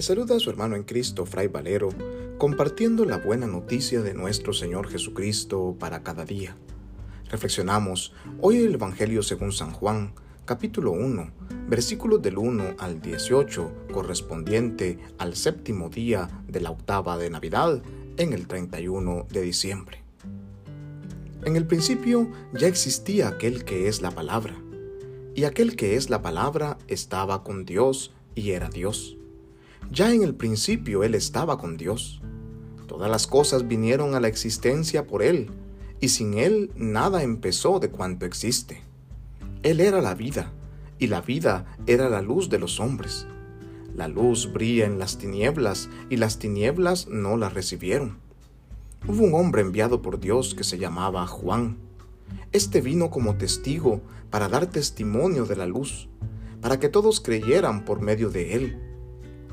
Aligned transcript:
Le 0.00 0.04
saluda 0.04 0.36
a 0.36 0.40
su 0.40 0.48
hermano 0.48 0.76
en 0.76 0.84
Cristo, 0.84 1.26
Fray 1.26 1.48
Valero, 1.48 1.90
compartiendo 2.38 3.04
la 3.04 3.18
buena 3.18 3.46
noticia 3.46 4.00
de 4.00 4.14
nuestro 4.14 4.54
Señor 4.54 4.88
Jesucristo 4.88 5.76
para 5.78 6.02
cada 6.02 6.24
día. 6.24 6.56
Reflexionamos 7.28 8.14
hoy 8.40 8.56
el 8.62 8.72
Evangelio 8.76 9.22
según 9.22 9.52
San 9.52 9.72
Juan, 9.72 10.14
capítulo 10.46 10.92
1, 10.92 11.30
versículos 11.68 12.22
del 12.22 12.38
1 12.38 12.76
al 12.78 13.02
18, 13.02 13.88
correspondiente 13.92 14.98
al 15.18 15.36
séptimo 15.36 15.90
día 15.90 16.30
de 16.48 16.62
la 16.62 16.70
octava 16.70 17.18
de 17.18 17.28
Navidad, 17.28 17.82
en 18.16 18.32
el 18.32 18.46
31 18.46 19.26
de 19.28 19.42
diciembre. 19.42 20.02
En 21.44 21.56
el 21.56 21.66
principio 21.66 22.26
ya 22.54 22.68
existía 22.68 23.28
aquel 23.28 23.66
que 23.66 23.86
es 23.86 24.00
la 24.00 24.12
palabra, 24.12 24.54
y 25.34 25.44
aquel 25.44 25.76
que 25.76 25.96
es 25.96 26.08
la 26.08 26.22
palabra 26.22 26.78
estaba 26.88 27.44
con 27.44 27.66
Dios 27.66 28.14
y 28.34 28.52
era 28.52 28.70
Dios. 28.70 29.18
Ya 29.90 30.12
en 30.12 30.22
el 30.22 30.34
principio 30.34 31.04
Él 31.04 31.14
estaba 31.14 31.58
con 31.58 31.76
Dios. 31.76 32.20
Todas 32.86 33.10
las 33.10 33.26
cosas 33.26 33.68
vinieron 33.68 34.14
a 34.14 34.20
la 34.20 34.28
existencia 34.28 35.06
por 35.06 35.22
Él, 35.22 35.50
y 36.00 36.08
sin 36.08 36.34
Él 36.34 36.72
nada 36.76 37.22
empezó 37.22 37.78
de 37.78 37.90
cuanto 37.90 38.26
existe. 38.26 38.82
Él 39.62 39.80
era 39.80 40.00
la 40.00 40.14
vida, 40.14 40.52
y 40.98 41.06
la 41.06 41.20
vida 41.20 41.66
era 41.86 42.08
la 42.08 42.22
luz 42.22 42.48
de 42.48 42.58
los 42.58 42.80
hombres. 42.80 43.26
La 43.94 44.08
luz 44.08 44.52
brilla 44.52 44.86
en 44.86 44.98
las 44.98 45.18
tinieblas, 45.18 45.88
y 46.08 46.16
las 46.16 46.38
tinieblas 46.38 47.08
no 47.08 47.36
la 47.36 47.48
recibieron. 47.48 48.18
Hubo 49.06 49.24
un 49.24 49.34
hombre 49.34 49.62
enviado 49.62 50.02
por 50.02 50.20
Dios 50.20 50.54
que 50.54 50.64
se 50.64 50.78
llamaba 50.78 51.26
Juan. 51.26 51.78
Este 52.52 52.80
vino 52.80 53.10
como 53.10 53.36
testigo 53.36 54.02
para 54.30 54.48
dar 54.48 54.66
testimonio 54.66 55.46
de 55.46 55.56
la 55.56 55.66
luz, 55.66 56.08
para 56.60 56.78
que 56.78 56.88
todos 56.88 57.20
creyeran 57.20 57.84
por 57.84 58.00
medio 58.00 58.30
de 58.30 58.54
él. 58.54 58.89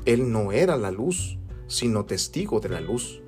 Él 0.08 0.32
no 0.32 0.52
era 0.52 0.78
la 0.78 0.90
luz, 0.90 1.36
sino 1.66 2.06
testigo 2.06 2.60
de 2.60 2.70
la 2.70 2.80
luz. 2.80 3.20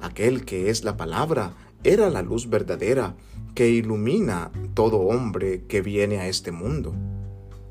Aquel 0.00 0.46
que 0.46 0.70
es 0.70 0.84
la 0.84 0.96
palabra 0.96 1.54
era 1.84 2.08
la 2.08 2.22
luz 2.22 2.48
verdadera 2.48 3.14
que 3.54 3.68
ilumina 3.68 4.50
todo 4.72 5.00
hombre 5.00 5.64
que 5.68 5.82
viene 5.82 6.18
a 6.18 6.28
este 6.28 6.50
mundo. 6.50 6.94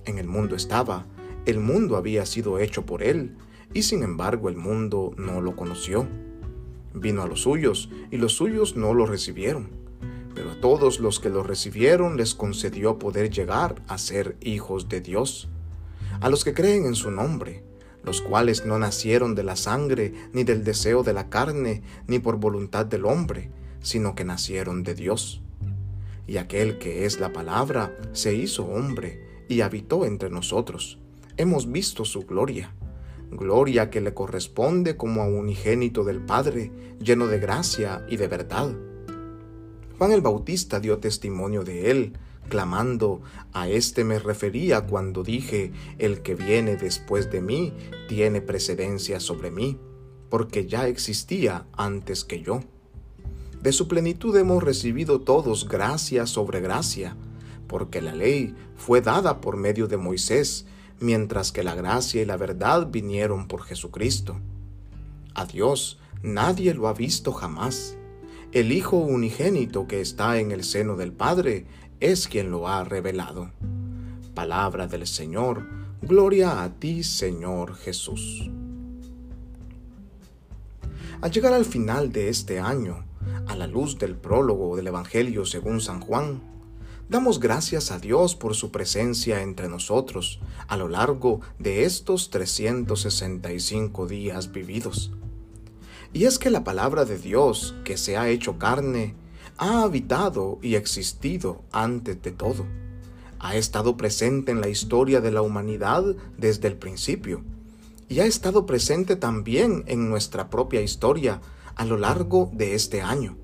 En 0.05 0.19
el 0.19 0.27
mundo 0.27 0.55
estaba, 0.55 1.07
el 1.47 1.59
mundo 1.59 1.97
había 1.97 2.27
sido 2.27 2.59
hecho 2.59 2.85
por 2.85 3.01
él, 3.01 3.37
y 3.73 3.81
sin 3.81 4.03
embargo 4.03 4.49
el 4.49 4.55
mundo 4.55 5.15
no 5.17 5.41
lo 5.41 5.55
conoció. 5.55 6.07
Vino 6.93 7.23
a 7.23 7.27
los 7.27 7.41
suyos, 7.41 7.89
y 8.11 8.17
los 8.17 8.33
suyos 8.33 8.75
no 8.75 8.93
lo 8.93 9.07
recibieron. 9.07 9.71
Pero 10.35 10.51
a 10.51 10.61
todos 10.61 10.99
los 10.99 11.19
que 11.19 11.31
lo 11.31 11.41
recibieron 11.41 12.17
les 12.17 12.35
concedió 12.35 12.99
poder 12.99 13.31
llegar 13.31 13.81
a 13.87 13.97
ser 13.97 14.37
hijos 14.41 14.89
de 14.89 15.01
Dios, 15.01 15.49
a 16.19 16.29
los 16.29 16.43
que 16.43 16.53
creen 16.53 16.85
en 16.85 16.93
su 16.93 17.09
nombre, 17.09 17.70
los 18.03 18.21
cuales 18.21 18.65
no 18.65 18.79
nacieron 18.79 19.35
de 19.35 19.43
la 19.43 19.55
sangre, 19.55 20.13
ni 20.33 20.43
del 20.43 20.63
deseo 20.63 21.03
de 21.03 21.13
la 21.13 21.29
carne, 21.29 21.83
ni 22.07 22.19
por 22.19 22.37
voluntad 22.37 22.85
del 22.85 23.05
hombre, 23.05 23.51
sino 23.81 24.15
que 24.15 24.23
nacieron 24.23 24.83
de 24.83 24.95
Dios. 24.95 25.41
Y 26.27 26.37
aquel 26.37 26.77
que 26.77 27.05
es 27.05 27.19
la 27.19 27.33
palabra 27.33 27.97
se 28.13 28.33
hizo 28.33 28.65
hombre 28.65 29.43
y 29.47 29.61
habitó 29.61 30.05
entre 30.05 30.29
nosotros. 30.29 30.99
Hemos 31.37 31.71
visto 31.71 32.05
su 32.05 32.21
gloria, 32.21 32.73
gloria 33.31 33.89
que 33.89 34.01
le 34.01 34.13
corresponde 34.13 34.97
como 34.97 35.21
a 35.21 35.27
unigénito 35.27 36.03
del 36.03 36.21
Padre, 36.21 36.71
lleno 36.99 37.27
de 37.27 37.39
gracia 37.39 38.05
y 38.09 38.17
de 38.17 38.27
verdad. 38.27 38.75
Juan 39.97 40.11
el 40.11 40.21
Bautista 40.21 40.79
dio 40.79 40.99
testimonio 40.99 41.63
de 41.63 41.91
él, 41.91 42.13
clamando, 42.49 43.21
a 43.53 43.67
este 43.67 44.03
me 44.03 44.19
refería 44.19 44.81
cuando 44.81 45.23
dije, 45.23 45.71
el 45.97 46.21
que 46.21 46.35
viene 46.35 46.75
después 46.75 47.31
de 47.31 47.41
mí 47.41 47.73
tiene 48.07 48.41
precedencia 48.41 49.19
sobre 49.19 49.51
mí, 49.51 49.77
porque 50.29 50.65
ya 50.65 50.87
existía 50.87 51.65
antes 51.73 52.23
que 52.23 52.41
yo. 52.41 52.61
De 53.61 53.71
su 53.71 53.87
plenitud 53.87 54.35
hemos 54.37 54.63
recibido 54.63 55.21
todos 55.21 55.67
gracia 55.67 56.25
sobre 56.25 56.61
gracia, 56.61 57.15
porque 57.67 58.01
la 58.01 58.13
ley 58.13 58.55
fue 58.75 59.01
dada 59.01 59.39
por 59.39 59.55
medio 59.55 59.87
de 59.87 59.97
Moisés, 59.97 60.65
mientras 60.99 61.51
que 61.51 61.63
la 61.63 61.75
gracia 61.75 62.21
y 62.21 62.25
la 62.25 62.37
verdad 62.37 62.87
vinieron 62.91 63.47
por 63.47 63.63
Jesucristo. 63.63 64.39
A 65.33 65.45
Dios 65.45 65.99
nadie 66.23 66.73
lo 66.73 66.87
ha 66.87 66.93
visto 66.93 67.31
jamás. 67.31 67.97
El 68.51 68.71
Hijo 68.71 68.97
unigénito 68.97 69.87
que 69.87 70.01
está 70.01 70.39
en 70.39 70.51
el 70.51 70.63
seno 70.63 70.95
del 70.95 71.13
Padre 71.13 71.65
es 72.01 72.27
quien 72.27 72.51
lo 72.51 72.67
ha 72.67 72.83
revelado. 72.83 73.51
Palabra 74.33 74.87
del 74.87 75.07
Señor, 75.07 75.65
gloria 76.01 76.63
a 76.63 76.73
ti 76.73 77.03
Señor 77.03 77.75
Jesús. 77.75 78.49
Al 81.21 81.31
llegar 81.31 81.53
al 81.53 81.65
final 81.65 82.11
de 82.11 82.29
este 82.29 82.59
año, 82.59 83.05
a 83.47 83.55
la 83.55 83.67
luz 83.67 83.99
del 83.99 84.15
prólogo 84.15 84.75
del 84.75 84.87
Evangelio 84.87 85.45
según 85.45 85.79
San 85.79 86.01
Juan, 86.01 86.41
Damos 87.11 87.41
gracias 87.41 87.91
a 87.91 87.99
Dios 87.99 88.37
por 88.37 88.55
su 88.55 88.71
presencia 88.71 89.41
entre 89.41 89.67
nosotros 89.67 90.39
a 90.69 90.77
lo 90.77 90.87
largo 90.87 91.41
de 91.59 91.83
estos 91.83 92.29
365 92.29 94.07
días 94.07 94.53
vividos. 94.53 95.11
Y 96.13 96.23
es 96.23 96.39
que 96.39 96.49
la 96.49 96.63
palabra 96.63 97.03
de 97.03 97.17
Dios 97.17 97.75
que 97.83 97.97
se 97.97 98.15
ha 98.15 98.29
hecho 98.29 98.57
carne 98.57 99.13
ha 99.61 99.83
habitado 99.83 100.57
y 100.63 100.73
existido 100.73 101.61
antes 101.71 102.19
de 102.23 102.31
todo. 102.31 102.65
Ha 103.37 103.55
estado 103.55 103.95
presente 103.95 104.51
en 104.51 104.59
la 104.59 104.69
historia 104.69 105.21
de 105.21 105.29
la 105.29 105.43
humanidad 105.43 106.03
desde 106.35 106.67
el 106.67 106.77
principio 106.77 107.43
y 108.09 108.21
ha 108.21 108.25
estado 108.25 108.65
presente 108.65 109.15
también 109.15 109.83
en 109.85 110.09
nuestra 110.09 110.49
propia 110.49 110.81
historia 110.81 111.41
a 111.75 111.85
lo 111.85 111.97
largo 111.97 112.49
de 112.51 112.73
este 112.73 113.03
año 113.03 113.37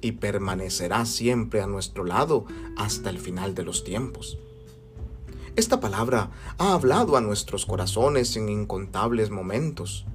y 0.00 0.12
permanecerá 0.12 1.04
siempre 1.04 1.60
a 1.60 1.66
nuestro 1.66 2.04
lado 2.04 2.44
hasta 2.76 3.10
el 3.10 3.18
final 3.18 3.56
de 3.56 3.64
los 3.64 3.82
tiempos. 3.82 4.38
Esta 5.56 5.80
palabra 5.80 6.30
ha 6.58 6.74
hablado 6.74 7.16
a 7.16 7.20
nuestros 7.20 7.66
corazones 7.66 8.36
en 8.36 8.48
incontables 8.50 9.30
momentos. 9.30 10.06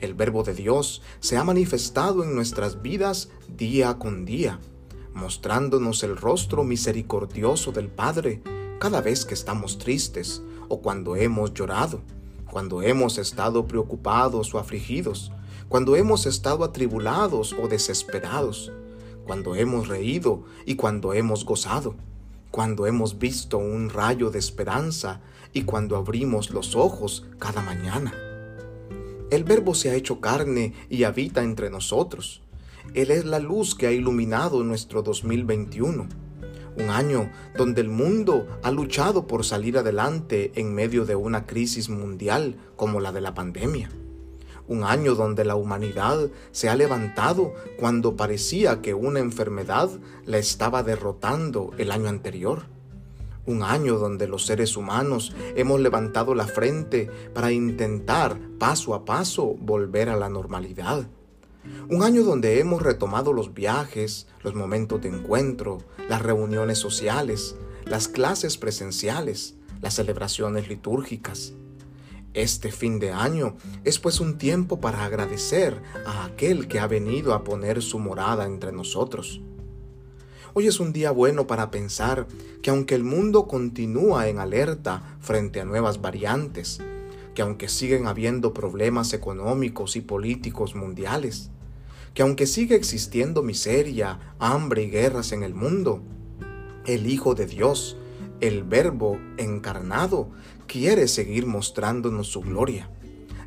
El 0.00 0.14
verbo 0.14 0.42
de 0.42 0.54
Dios 0.54 1.02
se 1.20 1.36
ha 1.36 1.44
manifestado 1.44 2.24
en 2.24 2.34
nuestras 2.34 2.80
vidas 2.80 3.28
día 3.54 3.98
con 3.98 4.24
día, 4.24 4.58
mostrándonos 5.12 6.02
el 6.02 6.16
rostro 6.16 6.64
misericordioso 6.64 7.70
del 7.70 7.88
Padre 7.88 8.42
cada 8.78 9.02
vez 9.02 9.26
que 9.26 9.34
estamos 9.34 9.76
tristes 9.76 10.42
o 10.68 10.80
cuando 10.80 11.16
hemos 11.16 11.52
llorado, 11.52 12.00
cuando 12.50 12.80
hemos 12.80 13.18
estado 13.18 13.66
preocupados 13.66 14.54
o 14.54 14.58
afligidos, 14.58 15.32
cuando 15.68 15.94
hemos 15.96 16.24
estado 16.24 16.64
atribulados 16.64 17.52
o 17.52 17.68
desesperados, 17.68 18.72
cuando 19.26 19.54
hemos 19.54 19.88
reído 19.88 20.44
y 20.64 20.76
cuando 20.76 21.12
hemos 21.12 21.44
gozado, 21.44 21.94
cuando 22.50 22.86
hemos 22.86 23.18
visto 23.18 23.58
un 23.58 23.90
rayo 23.90 24.30
de 24.30 24.38
esperanza 24.38 25.20
y 25.52 25.64
cuando 25.64 25.96
abrimos 25.96 26.48
los 26.50 26.74
ojos 26.74 27.26
cada 27.38 27.60
mañana. 27.60 28.29
El 29.30 29.44
Verbo 29.44 29.74
se 29.74 29.90
ha 29.90 29.94
hecho 29.94 30.20
carne 30.20 30.74
y 30.88 31.04
habita 31.04 31.42
entre 31.42 31.70
nosotros. 31.70 32.42
Él 32.94 33.12
es 33.12 33.24
la 33.24 33.38
luz 33.38 33.76
que 33.76 33.86
ha 33.86 33.92
iluminado 33.92 34.64
nuestro 34.64 35.02
2021, 35.02 36.08
un 36.76 36.90
año 36.90 37.30
donde 37.56 37.80
el 37.80 37.88
mundo 37.88 38.48
ha 38.64 38.72
luchado 38.72 39.28
por 39.28 39.44
salir 39.44 39.78
adelante 39.78 40.50
en 40.56 40.74
medio 40.74 41.04
de 41.04 41.14
una 41.14 41.46
crisis 41.46 41.88
mundial 41.88 42.56
como 42.74 42.98
la 42.98 43.12
de 43.12 43.20
la 43.20 43.34
pandemia 43.34 43.90
un 44.70 44.84
año 44.84 45.16
donde 45.16 45.44
la 45.44 45.56
humanidad 45.56 46.30
se 46.52 46.68
ha 46.68 46.76
levantado 46.76 47.54
cuando 47.76 48.14
parecía 48.14 48.80
que 48.80 48.94
una 48.94 49.18
enfermedad 49.18 49.90
la 50.26 50.38
estaba 50.38 50.84
derrotando 50.84 51.72
el 51.76 51.90
año 51.90 52.08
anterior. 52.08 52.66
Un 53.46 53.62
año 53.62 53.98
donde 53.98 54.28
los 54.28 54.46
seres 54.46 54.76
humanos 54.76 55.34
hemos 55.56 55.80
levantado 55.80 56.34
la 56.34 56.46
frente 56.46 57.10
para 57.34 57.52
intentar 57.52 58.38
paso 58.58 58.94
a 58.94 59.04
paso 59.04 59.56
volver 59.58 60.08
a 60.08 60.16
la 60.16 60.28
normalidad. 60.28 61.08
Un 61.88 62.02
año 62.02 62.22
donde 62.22 62.60
hemos 62.60 62.82
retomado 62.82 63.32
los 63.32 63.54
viajes, 63.54 64.26
los 64.42 64.54
momentos 64.54 65.02
de 65.02 65.08
encuentro, 65.08 65.78
las 66.08 66.22
reuniones 66.22 66.78
sociales, 66.78 67.56
las 67.84 68.08
clases 68.08 68.56
presenciales, 68.58 69.56
las 69.80 69.94
celebraciones 69.94 70.68
litúrgicas. 70.68 71.54
Este 72.32 72.70
fin 72.70 73.00
de 73.00 73.10
año 73.10 73.56
es 73.84 73.98
pues 73.98 74.20
un 74.20 74.38
tiempo 74.38 74.80
para 74.80 75.04
agradecer 75.04 75.82
a 76.06 76.24
aquel 76.24 76.68
que 76.68 76.78
ha 76.78 76.86
venido 76.86 77.34
a 77.34 77.42
poner 77.42 77.82
su 77.82 77.98
morada 77.98 78.46
entre 78.46 78.70
nosotros. 78.70 79.40
Hoy 80.52 80.66
es 80.66 80.80
un 80.80 80.92
día 80.92 81.12
bueno 81.12 81.46
para 81.46 81.70
pensar 81.70 82.26
que 82.60 82.70
aunque 82.70 82.96
el 82.96 83.04
mundo 83.04 83.46
continúa 83.46 84.28
en 84.28 84.40
alerta 84.40 85.16
frente 85.20 85.60
a 85.60 85.64
nuevas 85.64 86.00
variantes, 86.00 86.80
que 87.36 87.42
aunque 87.42 87.68
siguen 87.68 88.08
habiendo 88.08 88.52
problemas 88.52 89.12
económicos 89.12 89.94
y 89.94 90.00
políticos 90.00 90.74
mundiales, 90.74 91.50
que 92.14 92.22
aunque 92.22 92.48
sigue 92.48 92.74
existiendo 92.74 93.44
miseria, 93.44 94.34
hambre 94.40 94.82
y 94.82 94.90
guerras 94.90 95.30
en 95.30 95.44
el 95.44 95.54
mundo, 95.54 96.02
el 96.84 97.06
Hijo 97.06 97.36
de 97.36 97.46
Dios 97.46 97.96
el 98.40 98.64
Verbo 98.64 99.20
encarnado 99.36 100.30
quiere 100.66 101.06
seguir 101.06 101.46
mostrándonos 101.46 102.26
su 102.26 102.40
gloria. 102.40 102.90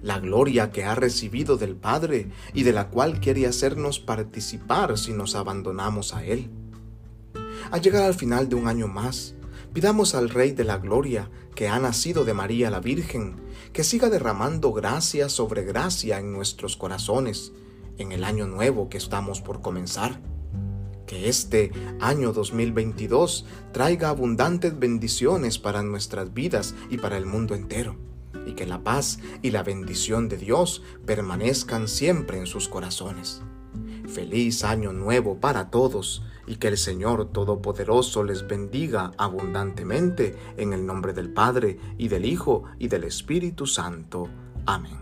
la 0.02 0.20
gloria 0.20 0.70
que 0.72 0.84
ha 0.84 0.96
recibido 0.96 1.56
del 1.56 1.78
Padre 1.78 2.30
y 2.54 2.64
de 2.64 2.74
la 2.74 2.90
cual 2.90 3.22
quiere 3.22 3.48
hacernos 3.48 4.02
participar 4.02 4.98
si 4.98 5.14
nos 5.14 5.34
abandonamos 5.34 6.14
a 6.14 6.26
Él. 6.26 6.50
Al 7.74 7.82
llegar 7.82 8.04
al 8.04 8.14
final 8.14 8.50
de 8.50 8.56
un 8.56 8.68
año 8.68 8.88
más, 8.88 9.34
pidamos 9.74 10.14
al 10.14 10.30
Rey 10.30 10.52
de 10.52 10.64
la 10.64 10.78
Gloria, 10.78 11.32
que 11.56 11.70
ha 11.70 11.80
nacido 11.80 12.24
de 12.24 12.36
María 12.36 12.70
la 12.70 12.80
Virgen, 12.80 13.34
que 13.74 13.84
siga 13.84 14.12
derramando 14.12 14.72
gracia 14.74 15.28
sobre 15.28 15.64
gracia 15.64 16.20
en 16.20 16.32
nuestros 16.32 16.78
corazones 16.78 17.52
en 17.98 18.12
el 18.12 18.26
año 18.26 18.46
nuevo 18.46 18.90
que 18.90 19.00
estamos 19.00 19.42
por 19.42 19.62
comenzar. 19.62 20.22
Que 21.08 21.30
este 21.30 21.72
año 22.00 22.32
2022 22.32 23.46
traiga 23.72 24.10
abundantes 24.10 24.78
bendiciones 24.78 25.58
para 25.58 25.82
nuestras 25.82 26.32
vidas 26.32 26.76
y 26.92 27.00
para 27.00 27.18
el 27.18 27.26
mundo 27.26 27.56
entero 27.56 27.98
y 28.46 28.54
que 28.54 28.68
la 28.68 28.84
paz 28.84 29.18
y 29.42 29.50
la 29.50 29.64
bendición 29.64 30.30
de 30.30 30.38
Dios 30.38 30.84
permanezcan 31.08 31.88
siempre 31.88 32.38
en 32.38 32.46
sus 32.46 32.70
corazones. 32.70 33.42
Feliz 34.08 34.64
año 34.64 34.94
nuevo 34.94 35.38
para 35.38 35.70
todos 35.70 36.24
y 36.46 36.58
que 36.58 36.68
el 36.68 36.78
Señor 36.78 37.32
Todopoderoso 37.32 38.24
les 38.24 38.48
bendiga 38.48 39.12
abundantemente 39.18 40.36
en 40.58 40.74
el 40.74 40.86
nombre 40.86 41.14
del 41.14 41.30
Padre 41.30 41.80
y 41.98 42.10
del 42.10 42.26
Hijo 42.26 42.64
y 42.80 42.88
del 42.90 43.06
Espíritu 43.06 43.66
Santo. 43.66 44.28
Amén. 44.66 44.98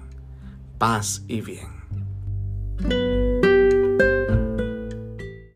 Paz 0.78 1.24
y 1.28 1.42
bien. 1.42 3.21